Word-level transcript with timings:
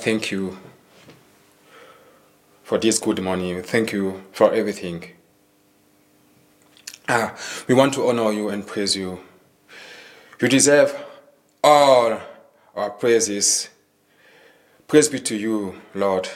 thank 0.00 0.30
you 0.30 0.58
for 2.62 2.78
this 2.78 2.98
good 2.98 3.22
morning. 3.22 3.62
Thank 3.62 3.92
you 3.92 4.22
for 4.32 4.50
everything. 4.54 5.04
Ah, 7.06 7.36
we 7.68 7.74
want 7.74 7.92
to 7.94 8.08
honor 8.08 8.32
you 8.32 8.48
and 8.48 8.66
praise 8.66 8.96
you. 8.96 9.20
You 10.40 10.48
deserve 10.48 10.96
all 11.62 12.18
our 12.74 12.90
praises. 12.90 13.68
Praise 14.88 15.08
be 15.10 15.20
to 15.20 15.36
you, 15.36 15.74
Lord. 15.94 16.30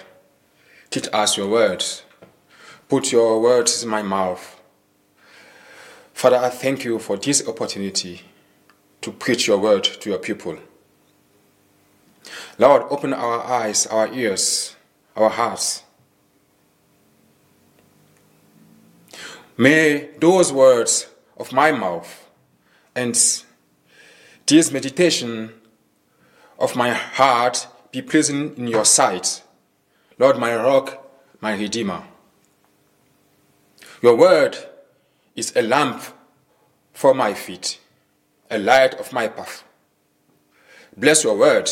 Teach 0.91 1.09
us 1.12 1.39
your 1.39 1.49
words. 1.49 2.03
Put 2.89 3.12
your 3.12 3.41
words 3.41 3.83
in 3.83 3.89
my 3.89 4.03
mouth. 4.03 4.61
Father, 6.12 6.37
I 6.37 6.51
thank 6.51 6.85
you 6.85 6.99
for 6.99 7.17
this 7.17 7.49
opportunity 7.49 8.21
to 9.01 9.11
preach 9.11 9.46
your 9.46 9.57
word 9.59 9.85
to 9.85 10.11
your 10.11 10.19
people. 10.19 10.59
Lord, 12.59 12.82
open 12.91 13.12
our 13.12 13.43
eyes, 13.43 13.86
our 13.86 14.12
ears, 14.12 14.77
our 15.16 15.30
hearts. 15.30 15.82
May 19.57 20.11
those 20.18 20.52
words 20.52 21.07
of 21.36 21.52
my 21.52 21.71
mouth 21.71 22.29
and 22.94 23.14
this 24.46 24.72
meditation 24.72 25.52
of 26.58 26.76
my 26.76 26.90
heart 26.90 27.68
be 27.93 28.02
pleasing 28.02 28.57
in 28.57 28.66
your 28.66 28.85
sight, 28.85 29.43
Lord, 30.18 30.38
my 30.38 30.54
rock, 30.57 31.07
my 31.41 31.54
redeemer. 31.54 32.02
Your 34.02 34.16
word 34.16 34.56
is 35.36 35.55
a 35.56 35.62
lamp 35.62 36.02
for 36.92 37.14
my 37.14 37.34
feet, 37.34 37.78
a 38.50 38.58
light 38.58 38.94
of 38.94 39.12
my 39.12 39.28
path. 39.28 39.64
Bless 40.97 41.25
your 41.25 41.36
word 41.36 41.70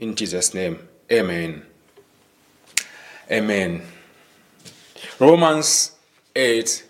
in 0.00 0.14
Jesus' 0.14 0.52
name. 0.54 0.88
Amen. 1.12 1.62
Amen. 3.30 3.82
Romans 5.18 5.92
8, 6.34 6.84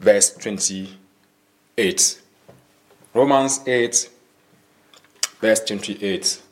verse 0.00 0.34
28. 0.34 2.22
Romans 3.14 3.60
8, 3.66 4.10
verse 5.40 5.60
28. 5.60 6.42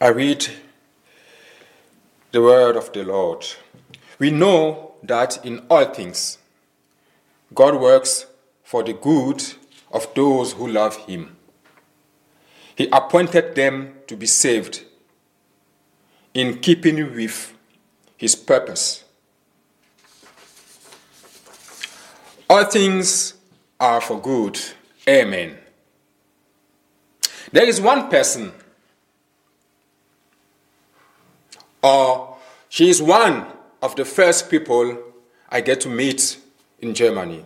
I 0.00 0.08
read 0.08 0.48
the 2.32 2.42
word 2.42 2.76
of 2.76 2.92
the 2.92 3.04
Lord. 3.04 3.46
We 4.18 4.30
know 4.30 4.94
that 5.04 5.44
in 5.46 5.64
all 5.70 5.84
things 5.86 6.38
God 7.54 7.80
works 7.80 8.26
for 8.64 8.82
the 8.82 8.94
good 8.94 9.42
of 9.92 10.12
those 10.14 10.54
who 10.54 10.66
love 10.66 10.96
Him. 10.96 11.36
He 12.76 12.88
appointed 12.90 13.54
them 13.54 13.94
to 14.06 14.16
be 14.16 14.26
saved 14.26 14.84
in 16.34 16.58
keeping 16.60 17.14
with 17.14 17.54
His 18.16 18.34
purpose. 18.34 19.04
All 22.48 22.64
things 22.64 23.34
are 23.80 24.00
for 24.00 24.20
good. 24.20 24.58
Amen. 25.08 25.56
There 27.50 27.64
is 27.66 27.80
one 27.80 28.08
person, 28.08 28.52
or 31.82 32.36
she 32.68 32.88
is 32.88 33.02
one 33.02 33.46
of 33.82 33.96
the 33.96 34.04
first 34.04 34.50
people 34.50 34.96
I 35.48 35.60
get 35.60 35.80
to 35.82 35.88
meet 35.88 36.38
in 36.80 36.94
Germany. 36.94 37.44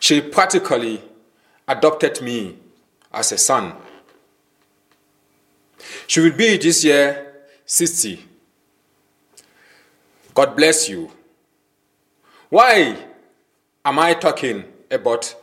She 0.00 0.20
practically 0.20 1.02
adopted 1.68 2.22
me 2.22 2.56
as 3.12 3.32
a 3.32 3.38
son. 3.38 3.72
She 6.06 6.20
will 6.20 6.32
be 6.32 6.56
this 6.56 6.84
year 6.84 7.34
60. 7.64 8.24
God 10.34 10.56
bless 10.56 10.88
you. 10.88 11.10
Why 12.48 12.96
am 13.84 13.98
I 13.98 14.14
talking 14.14 14.64
about 14.90 15.34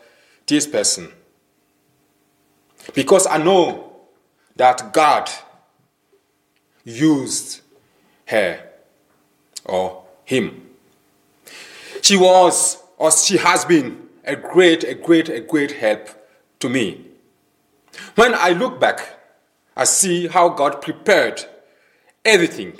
this 0.46 0.68
person? 0.68 1.12
Because 2.94 3.28
I 3.28 3.38
know 3.38 3.96
that 4.56 4.94
God 4.94 5.30
used 6.84 7.62
her 8.28 8.62
or 9.66 10.04
him. 10.26 10.70
She 12.02 12.18
was 12.18 12.82
or 12.98 13.12
she 13.12 13.38
has 13.38 13.66
been 13.66 14.10
a 14.24 14.36
great, 14.36 14.84
a 14.84 14.94
great, 14.94 15.30
a 15.30 15.40
great 15.42 15.72
help 15.72 16.10
to 16.60 16.70
me. 16.70 17.06
When 18.16 18.34
I 18.34 18.50
look 18.50 18.80
back, 18.80 19.20
I 19.76 19.86
see 19.86 20.28
how 20.28 20.50
God 20.50 20.81
prepared 20.81 21.46
everything, 22.24 22.80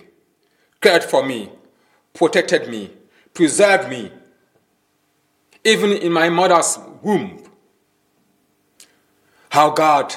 cared 0.82 1.04
for 1.04 1.26
me, 1.26 1.50
protected 2.14 2.70
me, 2.70 2.92
preserved 3.34 3.90
me, 3.90 4.12
even 5.64 5.92
in 5.92 6.12
my 6.12 6.30
mother's 6.30 6.78
womb. 7.02 7.44
How 9.50 9.70
God 9.70 10.16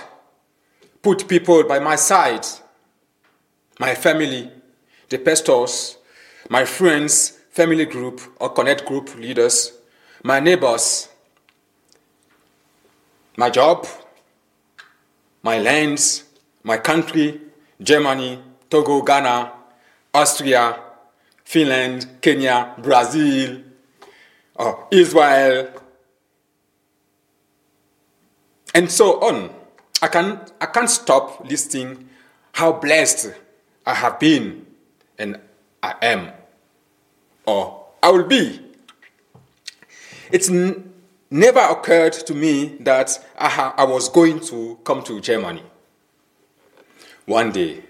put 1.02 1.28
people 1.28 1.62
by 1.64 1.78
my 1.78 1.96
side, 1.96 2.46
my 3.78 3.94
family, 3.94 4.50
the 5.08 5.18
pastors, 5.18 5.98
my 6.48 6.64
friends, 6.64 7.38
family 7.50 7.84
group 7.84 8.20
or 8.40 8.50
connect 8.50 8.86
group 8.86 9.14
leaders, 9.16 9.72
my 10.22 10.40
neighbors, 10.40 11.08
my 13.36 13.50
job, 13.50 13.86
my 15.42 15.58
lands, 15.58 16.24
my 16.62 16.76
country, 16.78 17.40
Germany, 17.80 18.40
Togo, 18.70 19.02
Ghana, 19.02 19.52
Austria, 20.12 20.80
Finland, 21.44 22.20
Kenya, 22.20 22.74
Brazil, 22.78 23.62
or 24.54 24.88
Israel, 24.90 25.68
and 28.74 28.90
so 28.90 29.20
on. 29.20 29.50
I, 30.02 30.08
can, 30.08 30.40
I 30.60 30.66
can't 30.66 30.90
stop 30.90 31.48
listing 31.48 32.08
how 32.52 32.72
blessed 32.72 33.32
I 33.86 33.94
have 33.94 34.18
been 34.18 34.66
and 35.18 35.40
I 35.82 35.94
am, 36.02 36.32
or 37.46 37.86
I 38.02 38.10
will 38.10 38.24
be. 38.24 38.60
It's 40.30 40.50
never 41.30 41.60
occurred 41.60 42.12
to 42.12 42.34
me 42.34 42.76
that 42.80 43.24
I, 43.38 43.84
was 43.84 44.08
going 44.08 44.40
to 44.46 44.78
come 44.84 45.02
to 45.04 45.20
Germany 45.20 45.62
one 47.24 47.52
day. 47.52 47.82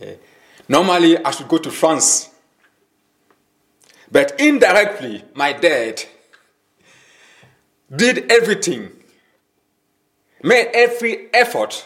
Uh, 0.00 0.06
normally, 0.68 1.18
I 1.18 1.30
should 1.30 1.48
go 1.48 1.58
to 1.58 1.70
France. 1.70 2.30
But 4.10 4.38
indirectly, 4.40 5.24
my 5.34 5.52
dad 5.52 6.04
did 7.94 8.30
everything, 8.30 8.90
made 10.42 10.70
every 10.72 11.32
effort 11.34 11.84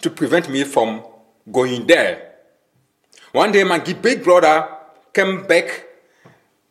to 0.00 0.10
prevent 0.10 0.48
me 0.48 0.64
from 0.64 1.04
going 1.50 1.86
there. 1.86 2.34
One 3.32 3.52
day, 3.52 3.62
my 3.62 3.78
big 3.78 4.24
brother 4.24 4.68
came 5.12 5.46
back 5.46 5.84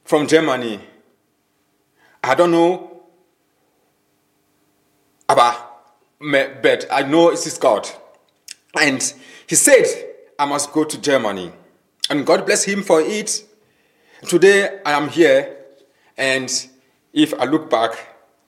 from 0.04 0.28
Germany. 0.28 0.82
I 2.24 2.36
don't 2.36 2.52
know 2.52 2.97
but 5.28 6.86
I 6.92 7.04
know 7.04 7.30
it 7.30 7.46
is 7.46 7.58
God. 7.58 7.90
And 8.80 9.02
he 9.48 9.56
said, 9.56 9.86
I 10.40 10.46
must 10.46 10.72
go 10.72 10.84
to 10.84 11.00
Germany. 11.00 11.52
And 12.10 12.26
God 12.26 12.46
bless 12.46 12.64
him 12.64 12.84
for 12.84 13.02
it. 13.02 13.44
Today 14.28 14.80
I 14.86 14.94
am 14.94 15.10
here, 15.10 15.58
and 16.18 16.50
if 17.14 17.34
I 17.40 17.46
look 17.46 17.70
back, 17.70 17.92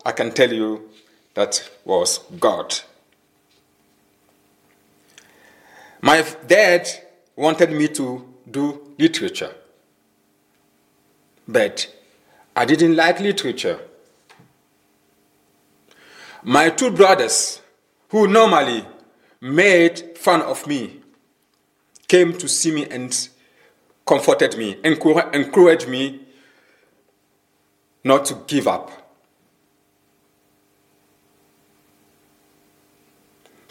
I 0.04 0.12
can 0.12 0.32
tell 0.32 0.52
you 0.52 0.90
that 1.36 1.70
was 1.86 2.20
God. 2.40 2.74
My 6.02 6.26
dad 6.48 6.88
wanted 7.36 7.72
me 7.72 7.88
to 7.90 8.26
do 8.50 8.96
literature, 8.98 9.54
but 11.48 11.94
I 12.56 12.66
didn't 12.66 12.96
like 12.96 13.20
literature. 13.20 13.80
My 16.44 16.70
two 16.70 16.92
brothers, 16.92 17.62
who 18.10 18.28
normally 18.28 18.86
made 19.42 20.18
fun 20.18 20.42
of 20.42 20.66
me, 20.68 21.02
came 22.08 22.38
to 22.38 22.48
see 22.48 22.72
me 22.72 22.86
and 22.86 23.30
comforted 24.06 24.58
me, 24.58 24.78
encouraged 24.84 25.88
me 25.88 26.22
not 28.04 28.26
to 28.26 28.36
give 28.48 28.68
up. 28.68 28.92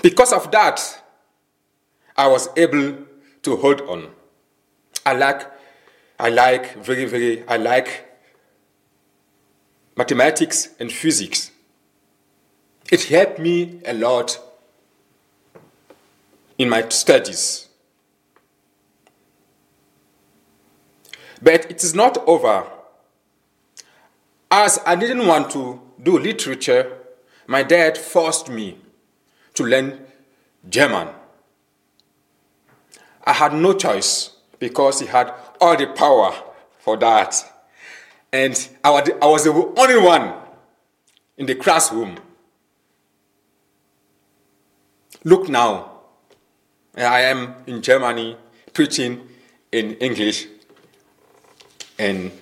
Because 0.03 0.33
of 0.33 0.51
that, 0.53 1.03
I 2.17 2.29
was 2.29 2.49
able 2.57 2.99
to 3.43 3.57
hold 3.57 3.81
on. 3.83 4.11
I 5.05 5.15
like, 5.15 5.51
I 6.19 6.29
like 6.29 6.77
very, 6.77 7.07
very, 7.07 7.49
I 7.49 7.57
like 7.57 8.05
mathematics 9.97 10.69
and 10.79 10.93
physics. 10.93 11.51
It 12.91 13.05
helped 13.05 13.39
me 13.39 13.81
a 13.85 13.93
lot 13.93 14.39
in 16.57 16.71
my 16.71 16.89
studies. 16.89 17.69
But 21.43 21.71
it 21.71 21.85
is 21.85 21.95
not 21.95 22.19
over. 22.27 22.67
As 24.51 24.81
I 24.87 24.97
didn't 24.97 25.27
want 25.27 25.51
to 25.51 25.81
do 26.03 26.19
literature, 26.19 26.97
my 27.47 27.63
dad 27.63 27.99
forced 27.99 28.49
me 28.49 28.79
to 29.55 29.65
learn 29.65 30.01
German. 30.69 31.09
I 33.25 33.35
had 33.35 33.53
no 33.53 33.75
choice 33.75 34.31
because 34.59 35.01
he 35.01 35.07
had 35.07 35.33
all 35.61 35.77
the 35.77 35.87
power 35.89 36.35
for 36.79 36.97
that. 36.97 37.35
And 38.33 38.69
I 38.83 38.91
was 38.91 39.45
the 39.45 39.73
only 39.77 40.01
one 40.01 40.35
in 41.37 41.47
the 41.47 41.55
classroom. 41.55 42.17
Look 45.29 45.51
now, 45.51 45.91
I 46.97 47.21
am 47.21 47.55
in 47.67 47.83
Germany 47.83 48.35
preaching 48.73 49.29
in 49.71 49.93
English 49.97 50.47
and 51.99 52.33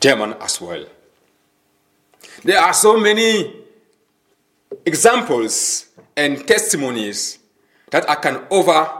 German 0.00 0.32
as 0.40 0.62
well. 0.62 0.86
There 2.42 2.58
are 2.58 2.72
so 2.72 2.96
many 2.96 3.52
examples 4.86 5.88
and 6.16 6.48
testimonies 6.48 7.38
that 7.90 8.08
I 8.08 8.14
can 8.14 8.46
over 8.48 8.90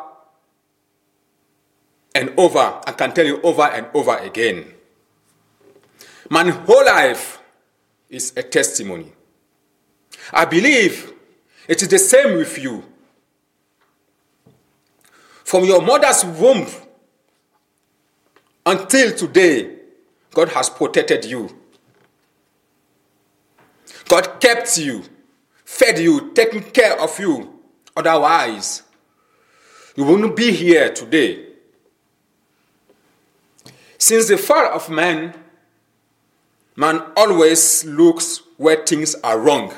and 2.15 2.35
over, 2.37 2.83
I 2.87 2.93
can 2.93 3.15
tell 3.15 3.25
you 3.25 3.41
over 3.41 3.63
and 3.63 3.87
over 3.95 4.19
again. 4.19 4.67
My 6.29 6.51
whole 6.51 6.85
life 6.85 7.39
is 8.11 8.35
a 8.37 8.43
testimony. 8.43 9.11
I 10.35 10.45
believe 10.45 11.14
it 11.69 11.83
is 11.83 11.89
the 11.89 11.99
same 11.99 12.37
with 12.37 12.59
you. 12.59 12.85
From 15.45 15.65
your 15.65 15.83
mother's 15.83 16.25
womb 16.25 16.67
until 18.67 19.15
today, 19.15 19.77
God 20.33 20.49
has 20.51 20.69
protected 20.69 21.25
you. 21.25 21.55
God 24.09 24.41
kept 24.41 24.77
you, 24.79 25.03
fed 25.65 25.99
you, 25.99 26.33
taken 26.33 26.63
care 26.63 27.01
of 27.01 27.19
you. 27.19 27.61
Otherwise, 27.97 28.83
you 29.97 30.05
wouldn't 30.05 30.37
be 30.37 30.51
here 30.51 30.93
today. 30.93 31.47
Since 33.97 34.29
the 34.29 34.37
fall 34.37 34.67
of 34.67 34.91
man, 34.91 35.35
man 36.77 37.03
always 37.17 37.85
looks 37.85 38.43
where 38.57 38.85
things 38.85 39.15
are 39.23 39.39
wrong, 39.39 39.73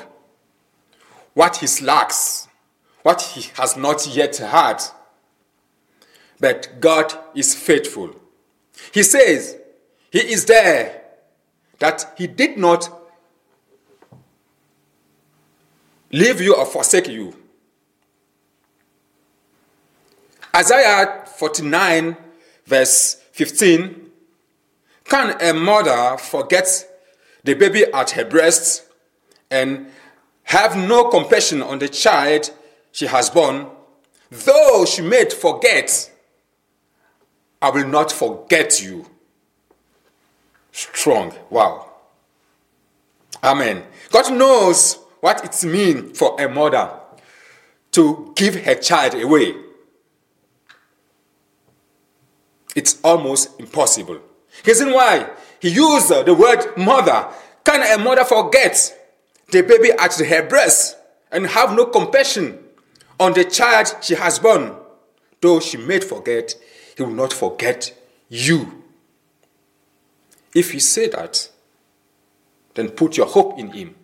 what 1.37 1.57
he 1.57 1.67
lacks, 1.85 2.47
what 3.03 3.21
he 3.21 3.51
has 3.53 3.77
not 3.77 4.07
yet 4.07 4.37
had. 4.37 4.81
But 6.39 6.79
God 6.79 7.13
is 7.35 7.53
faithful. 7.53 8.09
He 8.91 9.03
says 9.03 9.55
he 10.11 10.17
is 10.17 10.45
there, 10.45 11.03
that 11.77 12.15
he 12.17 12.25
did 12.25 12.57
not 12.57 12.89
leave 16.11 16.41
you 16.41 16.55
or 16.55 16.65
forsake 16.65 17.07
you. 17.07 17.35
Isaiah 20.55 21.23
49, 21.37 22.17
verse 22.65 23.13
15 23.33 24.09
Can 25.05 25.39
a 25.39 25.53
mother 25.53 26.17
forget 26.17 26.67
the 27.43 27.53
baby 27.53 27.85
at 27.93 28.09
her 28.09 28.25
breast 28.25 28.85
and 29.51 29.91
have 30.47 30.77
no 30.77 31.09
compassion 31.09 31.61
on 31.61 31.79
the 31.79 31.89
child 31.89 32.51
she 32.91 33.05
has 33.05 33.29
born? 33.29 33.67
Though 34.29 34.85
she 34.85 35.01
may 35.01 35.25
forget, 35.29 36.11
I 37.61 37.69
will 37.69 37.87
not 37.87 38.11
forget 38.13 38.81
you. 38.81 39.05
Strong. 40.71 41.33
Wow. 41.49 41.91
Amen. 43.43 43.83
God 44.09 44.31
knows 44.33 44.99
what 45.19 45.43
it 45.43 45.67
means 45.67 46.17
for 46.17 46.39
a 46.39 46.47
mother 46.47 46.91
to 47.91 48.31
give 48.35 48.55
her 48.63 48.75
child 48.75 49.15
away. 49.15 49.53
It's 52.73 53.01
almost 53.03 53.59
impossible. 53.59 54.19
Reason 54.65 54.93
why 54.93 55.29
he 55.59 55.69
used 55.69 56.09
the 56.09 56.33
word 56.33 56.77
mother. 56.77 57.27
Can 57.65 57.81
a 57.81 58.01
mother 58.01 58.23
forget 58.23 59.06
the 59.49 59.61
baby 59.61 59.91
at 59.91 60.15
her 60.15 60.47
breast 60.47 60.97
and 61.31 61.47
have 61.47 61.75
no 61.75 61.85
compassion 61.85 62.59
on 63.19 63.33
the 63.33 63.43
child 63.43 63.87
she 64.01 64.15
has 64.15 64.39
born? 64.39 64.75
Though 65.41 65.59
she 65.59 65.77
may 65.77 65.99
forget, 65.99 66.55
he 66.95 67.03
will 67.03 67.11
not 67.11 67.33
forget 67.33 67.93
you. 68.29 68.83
If 70.53 70.71
he 70.71 70.79
say 70.79 71.07
that, 71.09 71.49
then 72.73 72.89
put 72.89 73.17
your 73.17 73.27
hope 73.27 73.59
in 73.59 73.71
him. 73.71 73.95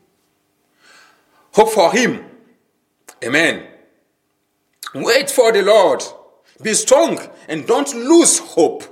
Hope 1.54 1.70
for 1.70 1.92
him. 1.92 2.24
Amen. 3.24 3.68
Wait 4.94 5.30
for 5.30 5.52
the 5.52 5.62
Lord. 5.62 6.04
Be 6.62 6.74
strong 6.74 7.20
and 7.48 7.66
don't 7.66 7.94
lose 7.94 8.40
hope. 8.40 8.84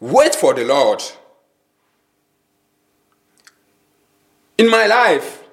Wait 0.00 0.34
for 0.34 0.54
the 0.54 0.64
Lord. 0.64 1.02
In 4.58 4.68
my 4.68 4.86
life, 4.86 5.44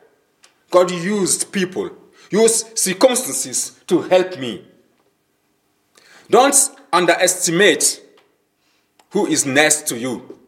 God 0.72 0.90
used 0.90 1.52
people, 1.52 1.92
used 2.32 2.78
circumstances 2.78 3.80
to 3.86 4.02
help 4.02 4.40
me. 4.40 4.66
Don't 6.30 6.56
underestimate 6.92 8.02
who 9.12 9.28
is 9.28 9.46
next 9.46 9.88
to 9.88 9.98
you. 9.98 10.40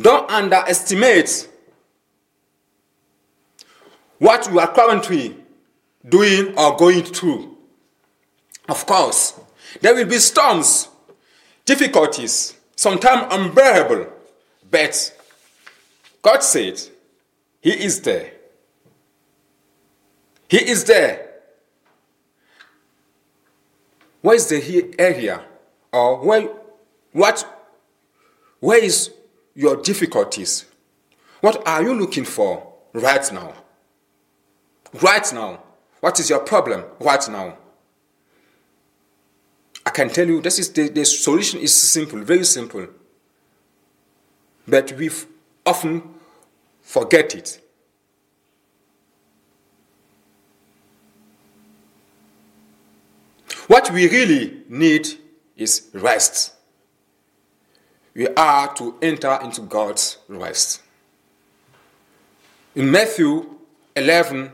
Don't 0.00 0.30
underestimate 0.30 1.48
what 4.18 4.48
you 4.48 4.60
are 4.60 4.72
currently 4.72 5.36
doing 6.08 6.56
or 6.56 6.76
going 6.76 7.02
through. 7.02 7.56
Of 8.68 8.86
course, 8.86 9.34
there 9.80 9.94
will 9.94 10.04
be 10.06 10.18
storms, 10.18 10.88
difficulties, 11.64 12.54
sometimes 12.76 13.26
unbearable, 13.32 14.06
but 14.70 15.17
God 16.22 16.42
said, 16.42 16.80
He 17.60 17.70
is 17.70 18.00
there. 18.00 18.32
He 20.48 20.58
is 20.58 20.84
there. 20.84 21.28
Where 24.22 24.34
is 24.34 24.48
the 24.48 24.94
area 24.98 25.44
or 25.92 26.18
where, 26.24 26.48
what, 27.12 27.70
where 28.60 28.82
is 28.82 29.10
your 29.54 29.76
difficulties? 29.76 30.66
What 31.40 31.66
are 31.66 31.82
you 31.82 31.94
looking 31.94 32.24
for 32.24 32.72
right 32.92 33.32
now? 33.32 33.54
Right 35.00 35.32
now. 35.32 35.62
What 36.00 36.18
is 36.18 36.30
your 36.30 36.40
problem 36.40 36.84
right 37.00 37.28
now? 37.28 37.58
I 39.84 39.90
can 39.90 40.10
tell 40.10 40.26
you 40.26 40.40
this 40.40 40.58
is 40.58 40.72
the, 40.72 40.88
the 40.88 41.04
solution 41.04 41.60
is 41.60 41.74
simple, 41.74 42.20
very 42.20 42.44
simple. 42.44 42.86
But 44.66 44.92
we 44.92 45.10
often 45.64 46.02
forget 46.82 47.34
it. 47.34 47.60
What 53.68 53.90
we 53.90 54.08
really 54.08 54.62
need 54.68 55.06
is 55.56 55.88
rest. 55.92 56.54
We 58.14 58.26
are 58.28 58.74
to 58.74 58.96
enter 59.02 59.38
into 59.42 59.60
God's 59.60 60.18
rest. 60.26 60.82
In 62.74 62.90
Matthew 62.90 63.46
11, 63.94 64.50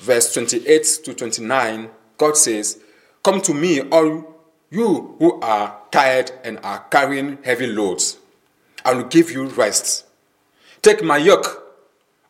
verse 0.00 0.34
28 0.34 1.00
to 1.04 1.14
29, 1.14 1.90
God 2.16 2.36
says, 2.36 2.80
Come 3.22 3.40
to 3.42 3.54
me, 3.54 3.82
all 3.82 4.34
you 4.70 5.14
who 5.18 5.40
are 5.40 5.80
tired 5.90 6.32
and 6.44 6.58
are 6.62 6.80
carrying 6.90 7.38
heavy 7.44 7.66
loads. 7.66 8.18
I 8.88 8.94
will 8.94 9.04
give 9.04 9.30
you 9.30 9.44
rest. 9.48 10.06
Take 10.80 11.04
my 11.04 11.18
yoke 11.18 11.62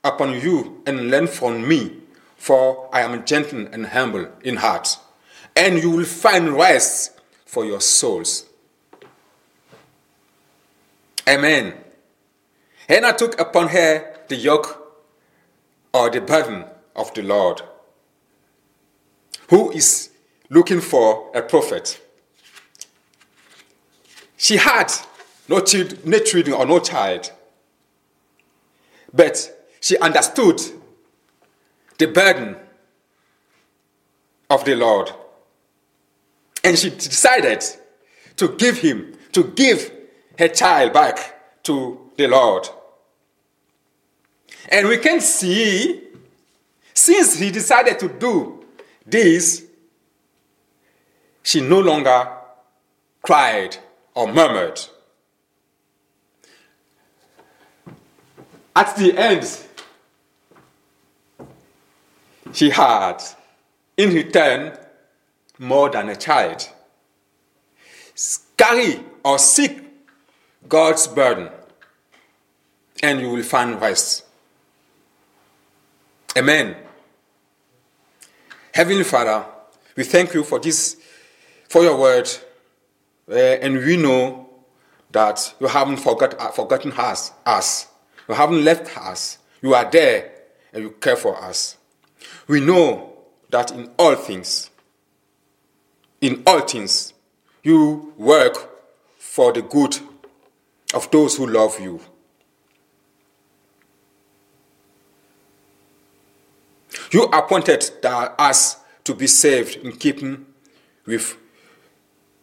upon 0.03 0.41
you 0.41 0.83
and 0.87 1.09
learn 1.09 1.29
from 1.29 1.69
me, 1.69 1.99
for 2.37 2.91
I 2.93 3.03
am 3.03 3.25
gentle 3.25 3.69
and 3.71 3.87
humble 3.87 4.27
in 4.43 4.57
heart, 4.57 4.97
and 5.55 5.81
you 5.81 5.89
will 5.89 6.05
find 6.05 6.57
rest 6.57 7.21
for 7.47 7.65
your 7.65 7.81
souls. 7.81 8.47
Amen. 11.29 11.75
Hannah 12.89 13.17
took 13.17 13.39
upon 13.41 13.69
her 13.69 14.17
the 14.27 14.35
yoke 14.35 14.99
or 15.95 16.11
the 16.11 16.21
burden 16.21 16.65
of 16.97 17.15
the 17.15 17.23
Lord, 17.23 17.63
who 19.49 19.71
is 19.71 20.11
looking 20.51 20.81
for 20.81 21.31
a 21.37 21.41
prophet. 21.41 22.01
She 24.37 24.57
had 24.57 24.93
no, 25.49 25.61
child, 25.61 26.05
no 26.07 26.19
children 26.19 26.55
or 26.55 26.67
no 26.67 26.79
child, 26.79 27.33
but 29.13 29.51
she 29.81 29.97
understood 29.99 30.61
the 31.99 32.07
burden 32.07 32.57
of 34.51 34.65
the 34.65 34.77
Lord. 34.77 35.11
And 36.65 36.79
she 36.79 36.91
decided 36.91 37.65
to 38.37 38.49
give 38.57 38.79
him, 38.79 39.15
to 39.33 39.45
give 39.45 39.93
her 40.39 40.49
child 40.49 40.93
back 40.93 41.63
to 41.65 42.11
the 42.17 42.27
Lord. 42.27 42.69
And 44.71 44.89
we 44.89 44.99
can 44.99 45.21
see, 45.21 46.05
since 46.93 47.39
he 47.39 47.51
decided 47.51 47.99
to 48.01 48.09
do 48.09 48.65
this, 49.07 49.65
she 51.43 51.61
no 51.61 51.81
longer 51.81 52.29
cried 53.23 53.77
or 54.15 54.31
murmured. 54.33 54.81
At 58.79 58.95
the 58.95 59.13
end, 59.19 59.45
she 62.53 62.71
had, 62.71 63.21
in 63.97 64.15
return, 64.15 64.79
more 65.59 65.91
than 65.91 66.09
a 66.11 66.15
child. 66.15 66.69
Carry 68.57 69.01
or 69.25 69.41
seek 69.41 69.81
God's 70.69 71.09
burden, 71.09 71.49
and 73.03 73.21
you 73.21 73.31
will 73.31 73.43
find 73.43 73.81
rest. 73.81 74.25
Amen. 76.37 76.77
Heavenly 78.73 79.03
Father, 79.03 79.45
we 79.97 80.05
thank 80.05 80.35
you 80.35 80.45
for 80.45 80.61
this, 80.61 80.99
for 81.69 81.83
your 81.83 81.99
word, 81.99 82.31
uh, 83.29 83.35
and 83.35 83.79
we 83.79 83.97
know 83.97 84.49
that 85.11 85.53
you 85.59 85.67
haven't 85.67 85.97
forgot, 85.97 86.41
uh, 86.41 86.53
forgotten 86.53 86.93
us, 86.93 87.33
us. 87.45 87.89
You 88.29 88.35
haven't 88.35 88.65
left 88.65 88.97
us. 88.97 89.39
You 89.63 89.75
are 89.75 89.91
there, 89.91 90.33
and 90.73 90.83
you 90.83 90.91
care 90.91 91.17
for 91.17 91.43
us. 91.43 91.77
We 92.47 92.61
know 92.61 93.17
that 93.51 93.71
in 93.73 93.91
all 93.99 94.15
things, 94.15 94.71
in 96.21 96.43
all 96.47 96.61
things, 96.61 97.15
you 97.63 98.13
work 98.17 98.57
for 99.19 99.53
the 99.53 99.63
good 99.63 99.99
of 100.95 101.11
those 101.11 101.37
who 101.37 101.47
love 101.47 101.81
you. 101.81 102.01
You 107.11 107.25
appointed 107.25 107.91
us 108.05 108.77
to 109.05 109.15
be 109.15 109.27
saved 109.27 109.77
in 109.77 109.93
keeping 109.93 110.45
with 111.07 111.37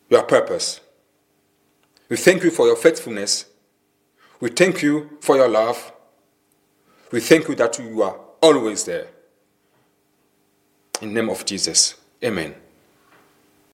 your 0.10 0.24
purpose. 0.24 0.80
We 2.10 2.18
thank 2.18 2.44
you 2.44 2.50
for 2.51 2.65
your 2.65 2.75
faithfulness. 2.75 3.46
We 4.46 4.52
thank 4.52 4.84
you 4.84 5.10
for 5.22 5.38
your 5.38 5.48
love. 5.48 5.92
We 7.12 7.20
thank 7.20 7.48
you 7.48 7.56
that 7.56 7.80
you 7.80 8.04
are 8.04 8.16
always 8.44 8.84
there. 8.84 9.08
In 11.02 11.16
the 11.16 11.16
name 11.16 11.32
of 11.32 11.44
Jesus. 11.46 11.96
Amen. 12.24 12.54